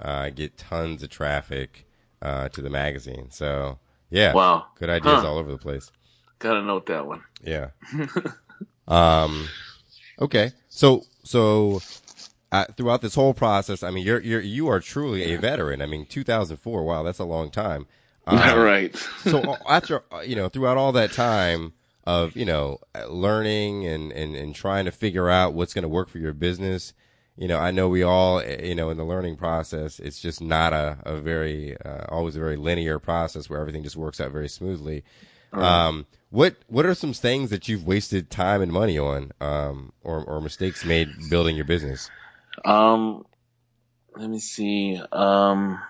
[0.00, 1.86] uh, get tons of traffic
[2.22, 3.30] uh, to the magazine.
[3.30, 3.78] So
[4.10, 5.30] yeah, wow, good ideas huh.
[5.30, 5.90] all over the place.
[6.38, 7.22] Gotta note that one.
[7.42, 7.70] Yeah.
[8.88, 9.48] um,
[10.20, 10.52] okay.
[10.68, 11.80] So, so,
[12.52, 15.82] uh, throughout this whole process, I mean, you're, you're, you are truly a veteran.
[15.82, 16.84] I mean, 2004.
[16.84, 17.02] Wow.
[17.02, 17.86] That's a long time.
[18.28, 18.94] Um, right.
[19.24, 21.72] so uh, after, uh, you know, throughout all that time
[22.04, 26.10] of, you know, learning and, and, and trying to figure out what's going to work
[26.10, 26.92] for your business,
[27.38, 30.42] you know, I know we all, eh, you know, in the learning process, it's just
[30.42, 34.32] not a, a very, uh, always a very linear process where everything just works out
[34.32, 35.04] very smoothly.
[35.52, 35.86] Right.
[35.86, 40.22] Um, what what are some things that you've wasted time and money on, um, or
[40.24, 42.10] or mistakes made building your business?
[42.64, 43.24] Um,
[44.16, 45.00] let me see.
[45.12, 45.80] Um,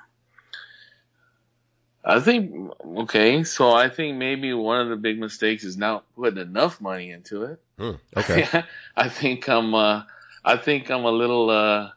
[2.04, 6.38] I think okay, so I think maybe one of the big mistakes is not putting
[6.38, 7.60] enough money into it.
[7.78, 8.46] Hmm, okay.
[8.96, 10.02] I think I'm uh,
[10.44, 11.90] I think I'm a little uh,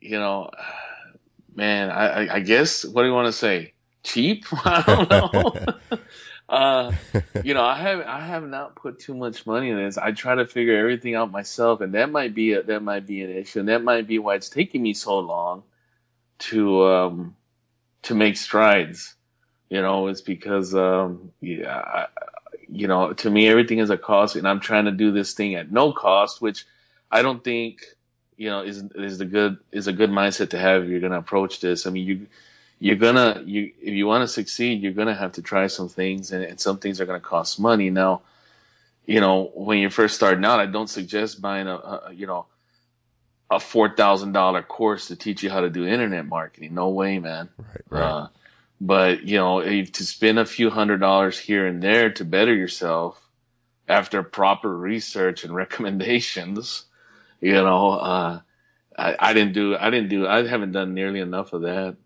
[0.00, 0.50] you know,
[1.54, 1.90] man.
[1.90, 3.74] I, I guess what do you want to say?
[4.04, 4.46] Cheap?
[4.64, 5.98] I don't know.
[6.48, 6.92] Uh,
[7.44, 9.98] you know, I have I have not put too much money in this.
[9.98, 13.22] I try to figure everything out myself, and that might be a, that might be
[13.22, 15.62] an issue, and that might be why it's taking me so long
[16.38, 17.36] to um
[18.02, 19.14] to make strides.
[19.68, 22.06] You know, it's because um yeah, I,
[22.68, 25.54] you know, to me everything is a cost, and I'm trying to do this thing
[25.54, 26.64] at no cost, which
[27.10, 27.82] I don't think
[28.38, 31.12] you know is is the good is a good mindset to have if you're going
[31.12, 31.86] to approach this.
[31.86, 32.26] I mean, you
[32.80, 36.32] you're gonna you if you want to succeed, you're gonna have to try some things,
[36.32, 37.90] and, and some things are gonna cost money.
[37.90, 38.22] Now,
[39.06, 42.46] you know, when you're first starting out, I don't suggest buying a, a you know
[43.50, 46.74] a four thousand dollar course to teach you how to do internet marketing.
[46.74, 47.48] No way, man.
[47.58, 48.02] Right, right.
[48.02, 48.28] Uh,
[48.80, 52.54] but you know, if to spend a few hundred dollars here and there to better
[52.54, 53.20] yourself
[53.88, 56.84] after proper research and recommendations,
[57.40, 58.40] you know, uh,
[58.96, 61.96] I, I didn't do, I didn't do, I haven't done nearly enough of that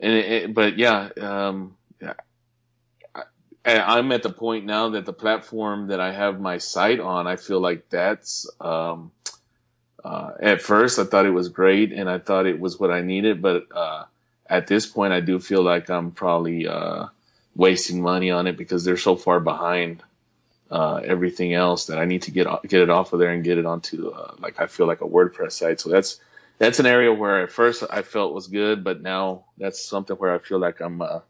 [0.00, 1.76] and it, it, but yeah, um,
[3.64, 7.26] I, am at the point now that the platform that I have my site on,
[7.26, 9.10] I feel like that's, um,
[10.04, 13.00] uh, at first I thought it was great and I thought it was what I
[13.00, 14.04] needed, but, uh,
[14.46, 17.06] at this point I do feel like I'm probably, uh,
[17.56, 20.02] wasting money on it because they're so far behind,
[20.70, 23.56] uh, everything else that I need to get, get it off of there and get
[23.56, 25.80] it onto, uh, like I feel like a WordPress site.
[25.80, 26.20] So that's,
[26.58, 30.34] that's an area where at first I felt was good, but now that's something where
[30.34, 31.20] I feel like I'm uh,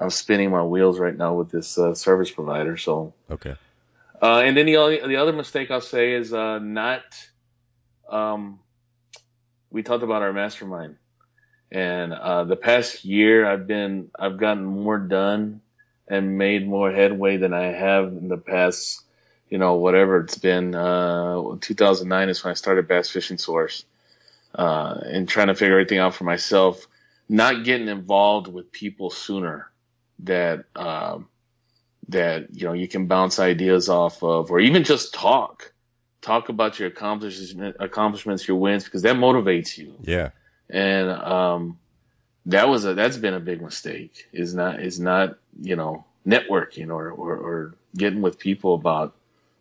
[0.00, 2.76] I'm spinning my wheels right now with this uh, service provider.
[2.76, 3.56] So okay.
[4.20, 7.02] Uh, and then the only, the other mistake I'll say is uh, not
[8.08, 8.60] um,
[9.70, 10.96] we talked about our mastermind,
[11.70, 15.60] and uh, the past year I've been I've gotten more done
[16.06, 19.00] and made more headway than I have in the past.
[19.48, 20.74] You know, whatever it's been.
[20.74, 23.84] Uh, 2009 is when I started Bass Fishing Source,
[24.54, 26.86] uh, and trying to figure everything out for myself.
[27.28, 29.70] Not getting involved with people sooner
[30.20, 31.28] that um,
[32.08, 35.72] that you know you can bounce ideas off of, or even just talk,
[36.20, 39.94] talk about your accomplishments, accomplishments, your wins, because that motivates you.
[40.02, 40.30] Yeah.
[40.68, 41.78] And um,
[42.46, 44.28] that was a that's been a big mistake.
[44.32, 49.14] Is not is not you know networking or or, or getting with people about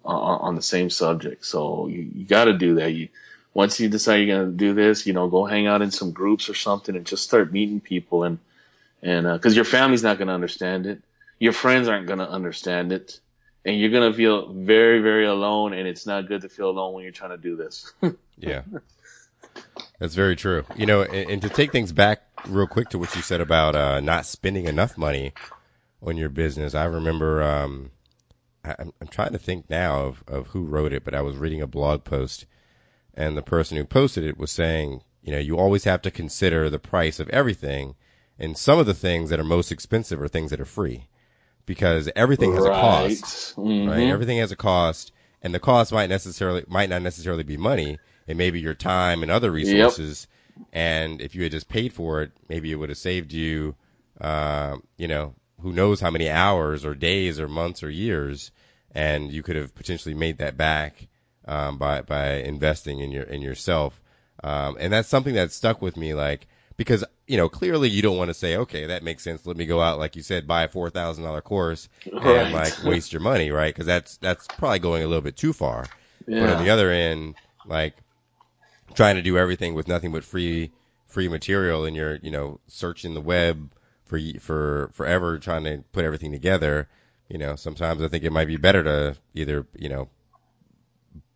[0.06, 1.45] uh, on the same subject.
[1.45, 2.91] So you, you got to do that.
[2.91, 3.10] You
[3.53, 6.49] once you decide you're gonna do this, you know, go hang out in some groups
[6.49, 8.39] or something and just start meeting people and
[9.01, 11.01] and uh, your family's not gonna understand it
[11.43, 13.19] your friends aren't going to understand it
[13.65, 15.73] and you're going to feel very, very alone.
[15.73, 17.91] And it's not good to feel alone when you're trying to do this.
[18.37, 18.61] yeah.
[19.99, 20.63] That's very true.
[20.77, 23.75] You know, and, and, to take things back real quick to what you said about
[23.75, 25.33] uh, not spending enough money
[26.01, 27.91] on your business, I remember um,
[28.63, 31.61] I'm, I'm trying to think now of, of who wrote it, but I was reading
[31.61, 32.45] a blog post,
[33.13, 36.69] and the person who posted it was saying, you know, you always have to consider
[36.69, 37.95] the price of everything,
[38.38, 41.08] and some of the things that are most expensive are things that are free
[41.65, 42.78] because everything has right.
[42.78, 43.89] a cost, mm-hmm.
[43.89, 44.10] right?
[44.10, 47.99] Everything has a cost, and the cost might necessarily might not necessarily be money.
[48.28, 50.28] It may be your time and other resources.
[50.58, 50.67] Yep.
[50.71, 53.76] And if you had just paid for it, maybe it would have saved you,
[54.21, 58.52] uh, you know, who knows how many hours or days or months or years,
[58.91, 61.08] and you could have potentially made that back
[61.45, 64.01] um, by by investing in your in yourself.
[64.43, 68.17] Um, and that's something that stuck with me, like because you know, clearly you don't
[68.17, 69.45] want to say, okay, that makes sense.
[69.45, 72.25] Let me go out, like you said, buy a four thousand dollar course right.
[72.25, 73.73] and like waste your money, right?
[73.73, 75.86] Because that's that's probably going a little bit too far.
[76.27, 76.41] Yeah.
[76.41, 77.95] But on the other end, like
[78.93, 80.71] trying to do everything with nothing but free
[81.08, 83.71] free material, and you're you know searching the web
[84.03, 86.89] for for forever trying to put everything together.
[87.29, 90.10] You know, sometimes I think it might be better to either you know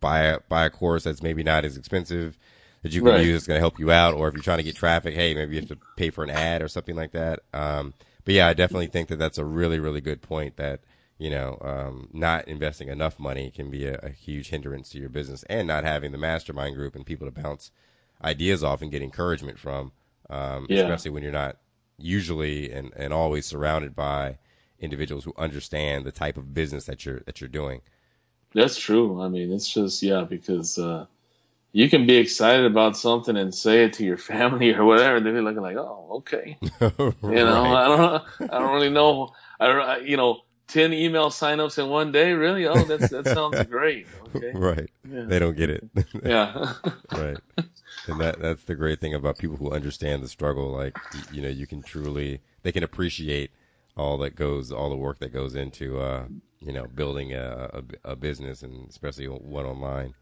[0.00, 2.38] buy a, buy a course that's maybe not as expensive
[2.82, 3.24] that you can right.
[3.24, 4.14] use that's going to help you out.
[4.14, 6.30] Or if you're trying to get traffic, hey, maybe you have to pay for an
[6.30, 7.40] ad or something like that.
[7.52, 10.80] Um, but yeah, I definitely think that that's a really, really good point that,
[11.18, 15.08] you know, um, not investing enough money can be a, a, huge hindrance to your
[15.08, 17.70] business and not having the mastermind group and people to bounce
[18.22, 19.92] ideas off and get encouragement from,
[20.30, 20.82] um, yeah.
[20.82, 21.56] especially when you're not
[21.96, 24.38] usually and, and always surrounded by
[24.78, 27.80] individuals who understand the type of business that you're, that you're doing.
[28.58, 29.20] That's true.
[29.22, 31.06] I mean, it's just, yeah, because, uh,
[31.72, 35.16] you can be excited about something and say it to your family or whatever.
[35.16, 36.58] and They'll be looking like, oh, okay.
[36.80, 36.92] right.
[37.22, 39.32] You know, I don't, I don't really know.
[39.60, 42.32] I you know, 10 email signups in one day.
[42.32, 42.66] Really?
[42.66, 44.06] Oh, that's, that sounds great.
[44.34, 44.52] Okay.
[44.54, 44.90] Right.
[45.10, 45.24] Yeah.
[45.24, 45.88] They don't get it.
[46.24, 46.74] yeah.
[47.12, 47.38] right.
[48.06, 50.70] And that, that's the great thing about people who understand the struggle.
[50.70, 50.96] Like,
[51.32, 53.50] you know, you can truly, they can appreciate
[53.98, 56.24] all that goes, all the work that goes into, uh,
[56.60, 60.14] you know, building a, a, a business and especially one online.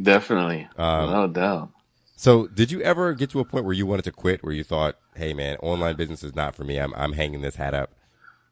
[0.00, 1.70] Definitely, um, no doubt.
[2.16, 4.64] So, did you ever get to a point where you wanted to quit, where you
[4.64, 6.78] thought, "Hey, man, online business is not for me.
[6.78, 7.92] I'm I'm hanging this hat up."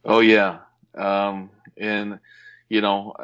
[0.04, 0.58] Oh yeah,
[0.94, 2.20] um, and
[2.68, 3.14] you know,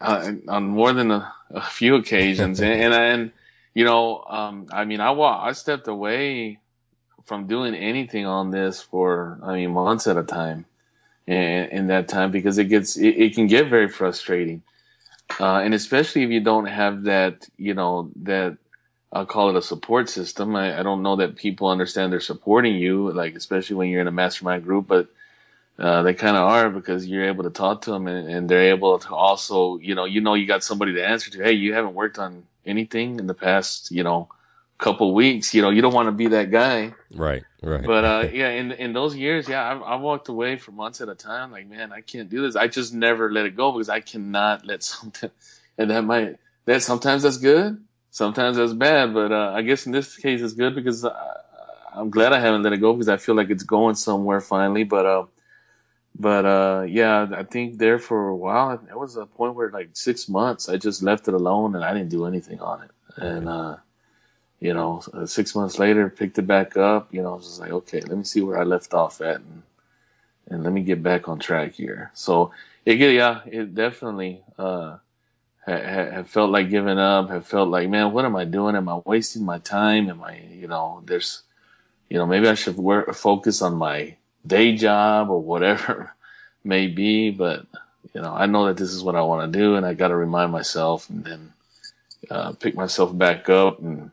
[0.00, 3.32] I, on more than a, a few occasions, and, and and
[3.74, 6.58] you know, um, I mean, I I stepped away
[7.24, 10.66] from doing anything on this for I mean months at a time,
[11.26, 14.62] in, in that time because it gets it, it can get very frustrating.
[15.40, 18.58] Uh, and especially if you don't have that, you know, that
[19.12, 20.56] I'll call it a support system.
[20.56, 24.08] I, I, don't know that people understand they're supporting you, like especially when you're in
[24.08, 25.08] a mastermind group, but
[25.78, 28.70] uh, they kind of are because you're able to talk to them and, and, they're
[28.74, 31.42] able to also, you know, you know, you got somebody to answer to.
[31.42, 34.28] Hey, you haven't worked on anything in the past, you know,
[34.78, 35.54] couple weeks.
[35.54, 36.94] You know, you don't want to be that guy.
[37.14, 37.84] Right, right.
[37.84, 41.08] But uh, yeah, in in those years, yeah, I, I walked away for months at
[41.08, 41.52] a time.
[41.52, 42.56] Like, man, I can't do this.
[42.56, 45.30] I just never let it go because I cannot let something.
[45.78, 49.14] And that might that sometimes that's good, sometimes that's bad.
[49.14, 51.36] But uh, I guess in this case, it's good because I,
[51.94, 54.84] I'm glad I haven't let it go because I feel like it's going somewhere finally.
[54.84, 55.24] But uh,
[56.18, 59.90] but uh, yeah, I think there for a while, there was a point where like
[59.94, 62.90] six months, I just left it alone and I didn't do anything on it.
[63.16, 63.76] And uh,
[64.62, 67.12] you know, uh, six months later, picked it back up.
[67.12, 69.40] You know, I was just like, okay, let me see where I left off at,
[69.40, 69.62] and
[70.48, 72.12] and let me get back on track here.
[72.14, 72.52] So
[72.84, 74.98] it, yeah, it definitely uh,
[75.66, 77.30] have felt like giving up.
[77.30, 78.76] Have felt like, man, what am I doing?
[78.76, 80.08] Am I wasting my time?
[80.08, 81.42] Am I, you know, there's,
[82.08, 84.14] you know, maybe I should work, focus on my
[84.46, 86.12] day job or whatever
[86.64, 87.30] may be.
[87.30, 87.66] But
[88.14, 90.08] you know, I know that this is what I want to do, and I got
[90.08, 91.52] to remind myself, and then
[92.30, 94.12] uh, pick myself back up and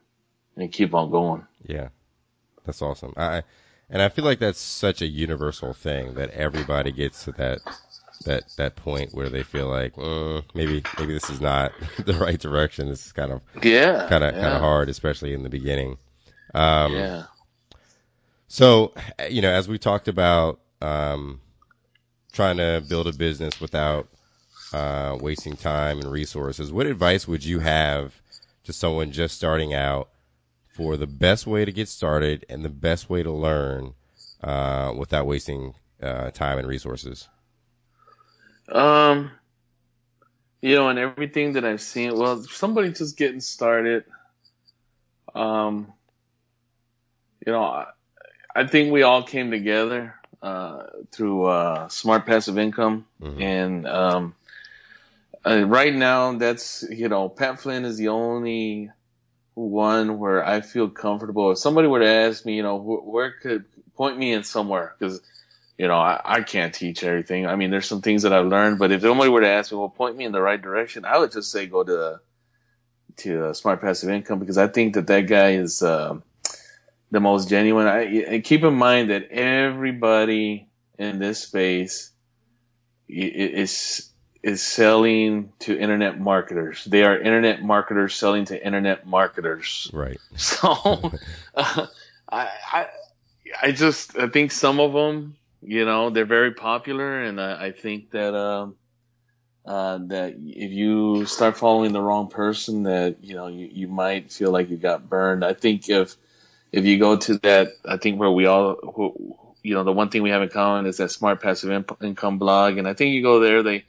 [0.59, 1.45] and keep on going.
[1.65, 1.89] Yeah,
[2.65, 3.13] that's awesome.
[3.17, 3.43] I
[3.89, 7.59] and I feel like that's such a universal thing that everybody gets to that
[8.25, 11.71] that that point where they feel like mm, maybe maybe this is not
[12.05, 12.89] the right direction.
[12.89, 14.41] This is kind of yeah, kind of yeah.
[14.41, 15.97] kind of hard, especially in the beginning.
[16.53, 17.23] Um, yeah.
[18.47, 18.93] So
[19.29, 21.41] you know, as we talked about, um,
[22.31, 24.07] trying to build a business without
[24.73, 28.21] uh, wasting time and resources, what advice would you have
[28.63, 30.09] to someone just starting out
[30.79, 33.95] for the best way to get started and the best way to learn
[34.41, 37.27] uh, without wasting uh, time and resources?
[38.69, 39.29] Um,
[40.61, 44.05] you know, and everything that I've seen, well, somebody just getting started,
[45.35, 45.91] um,
[47.45, 47.87] you know, I,
[48.55, 53.41] I think we all came together uh, through uh, smart passive income, Mhm.
[53.41, 54.35] and um,
[55.45, 58.91] uh, right now, that's you know, Pat Flynn is the only
[59.67, 61.51] one where I feel comfortable.
[61.51, 64.95] If somebody were to ask me, you know, wh- where could point me in somewhere,
[64.97, 65.21] because
[65.77, 67.47] you know, I, I can't teach everything.
[67.47, 69.77] I mean, there's some things that I've learned, but if somebody were to ask me,
[69.77, 72.19] well, point me in the right direction, I would just say go to
[73.17, 76.17] to uh, Smart Passive Income because I think that that guy is uh,
[77.11, 77.87] the most genuine.
[77.87, 82.11] I, and keep in mind that everybody in this space
[83.09, 84.08] i- i- is
[84.41, 86.85] is selling to internet marketers.
[86.85, 89.89] They are internet marketers selling to internet marketers.
[89.93, 90.19] Right.
[90.37, 91.11] So
[91.55, 91.87] uh,
[92.31, 92.87] I, I
[93.61, 97.71] I just I think some of them, you know, they're very popular, and I, I
[97.71, 98.75] think that um,
[99.65, 104.31] uh, that if you start following the wrong person, that you know you, you might
[104.31, 105.43] feel like you got burned.
[105.43, 106.15] I think if
[106.71, 110.09] if you go to that, I think where we all, who, you know, the one
[110.09, 113.21] thing we have in common is that smart passive income blog, and I think you
[113.21, 113.85] go there, they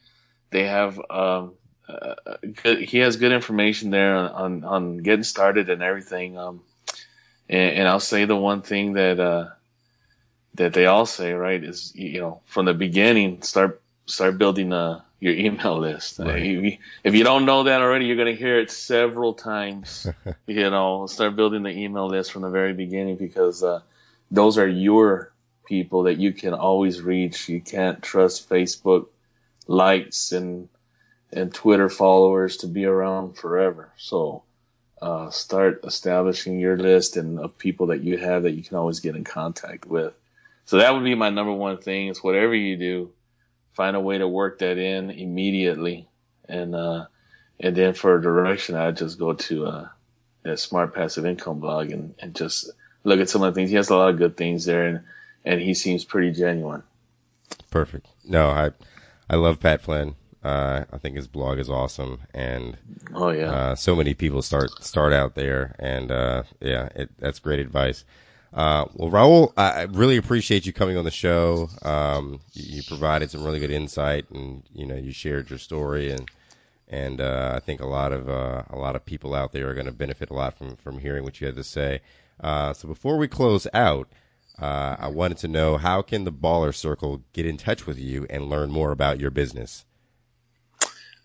[0.51, 1.55] they have um,
[1.89, 2.15] uh,
[2.63, 6.39] good, he has good information there on, on, on getting started and everything.
[6.39, 6.61] Um,
[7.49, 9.49] and, and I'll say the one thing that uh,
[10.55, 15.01] that they all say right is you know from the beginning start start building uh,
[15.21, 16.21] your email list.
[16.21, 16.43] Uh, Right.
[16.43, 20.07] you- if you don't know that already, you're going to hear it several times.
[20.47, 23.81] you know, start building the email list from the very beginning because uh,
[24.31, 25.31] those are your
[25.67, 27.49] people that you can always reach.
[27.49, 29.07] You can't trust Facebook
[29.71, 30.69] likes and
[31.33, 33.93] and Twitter followers to be around forever.
[33.97, 34.43] So
[35.01, 38.99] uh, start establishing your list and of people that you have that you can always
[38.99, 40.13] get in contact with.
[40.65, 43.13] So that would be my number one thing is whatever you do,
[43.75, 46.09] find a way to work that in immediately.
[46.49, 47.07] And, uh,
[47.61, 49.89] and then for direction, I'd just go to, uh,
[50.43, 52.71] that smart passive income blog and, and just
[53.05, 53.71] look at some of the things.
[53.71, 55.01] He has a lot of good things there and,
[55.45, 56.83] and he seems pretty genuine.
[57.71, 58.09] Perfect.
[58.25, 58.71] No, I
[59.31, 60.17] I love Pat Flynn.
[60.43, 62.77] Uh, I think his blog is awesome, and
[63.15, 63.51] Oh yeah.
[63.53, 68.05] uh, so many people start start out there, and uh, yeah, it, that's great advice.
[68.53, 71.69] Uh, well, Raul, I really appreciate you coming on the show.
[71.83, 76.11] Um, you, you provided some really good insight, and you know, you shared your story,
[76.11, 76.29] and
[76.89, 79.75] and uh, I think a lot of uh, a lot of people out there are
[79.75, 82.01] going to benefit a lot from from hearing what you had to say.
[82.43, 84.09] Uh, so before we close out,
[84.61, 88.27] uh, I wanted to know how can the Baller Circle get in touch with you
[88.29, 89.85] and learn more about your business.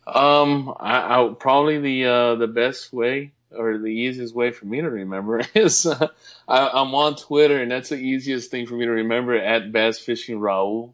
[0.08, 4.82] Um, I, I probably the uh, the best way or the easiest way for me
[4.82, 6.08] to remember is uh,
[6.48, 9.36] I, I'm on Twitter, and that's the easiest thing for me to remember.
[9.36, 10.94] At Bass Fishing Raul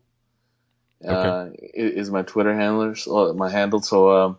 [1.06, 3.82] uh, i- is my Twitter handler, so, my handle.
[3.82, 4.38] So,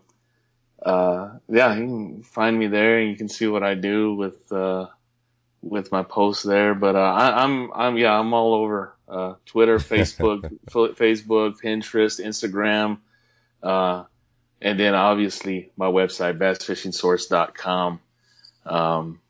[0.83, 4.51] uh, yeah, you can find me there, and you can see what I do with
[4.53, 4.87] uh,
[5.63, 6.75] with my posts there.
[6.75, 12.99] But uh, I, I'm I'm yeah, I'm all over uh, Twitter, Facebook, Facebook, Pinterest, Instagram.
[13.63, 14.05] Uh,
[14.63, 18.01] and then obviously my website bassfishingsource.com
[18.65, 19.21] um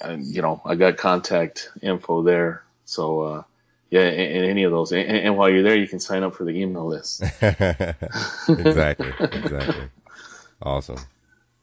[0.00, 3.42] and, you know i got contact info there so uh
[3.90, 6.44] yeah and, any of those and, and while you're there you can sign up for
[6.44, 9.88] the email list exactly, exactly.
[10.64, 10.98] Awesome.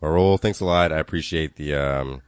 [0.02, 0.92] Well, Raul, thanks a lot.
[0.92, 2.22] I appreciate the um,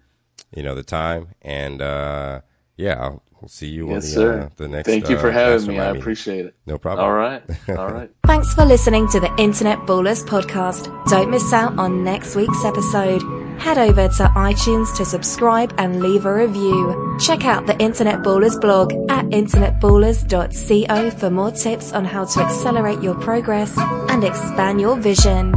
[0.53, 2.41] you know, the time, and uh,
[2.77, 4.87] yeah, I'll we'll see you yes on the sir uh, the next.
[4.87, 5.99] thank you for uh, having me i meeting.
[6.01, 7.03] appreciate it No problem.
[7.05, 10.85] all right all right Thanks for listening to the Internet Ballers podcast.
[11.09, 13.21] Don't miss out on next week's episode.
[13.59, 17.17] Head over to iTunes to subscribe and leave a review.
[17.19, 23.01] Check out the Internet Ballers blog at internetballers.co for more tips on how to accelerate
[23.01, 25.53] your progress and expand your vision.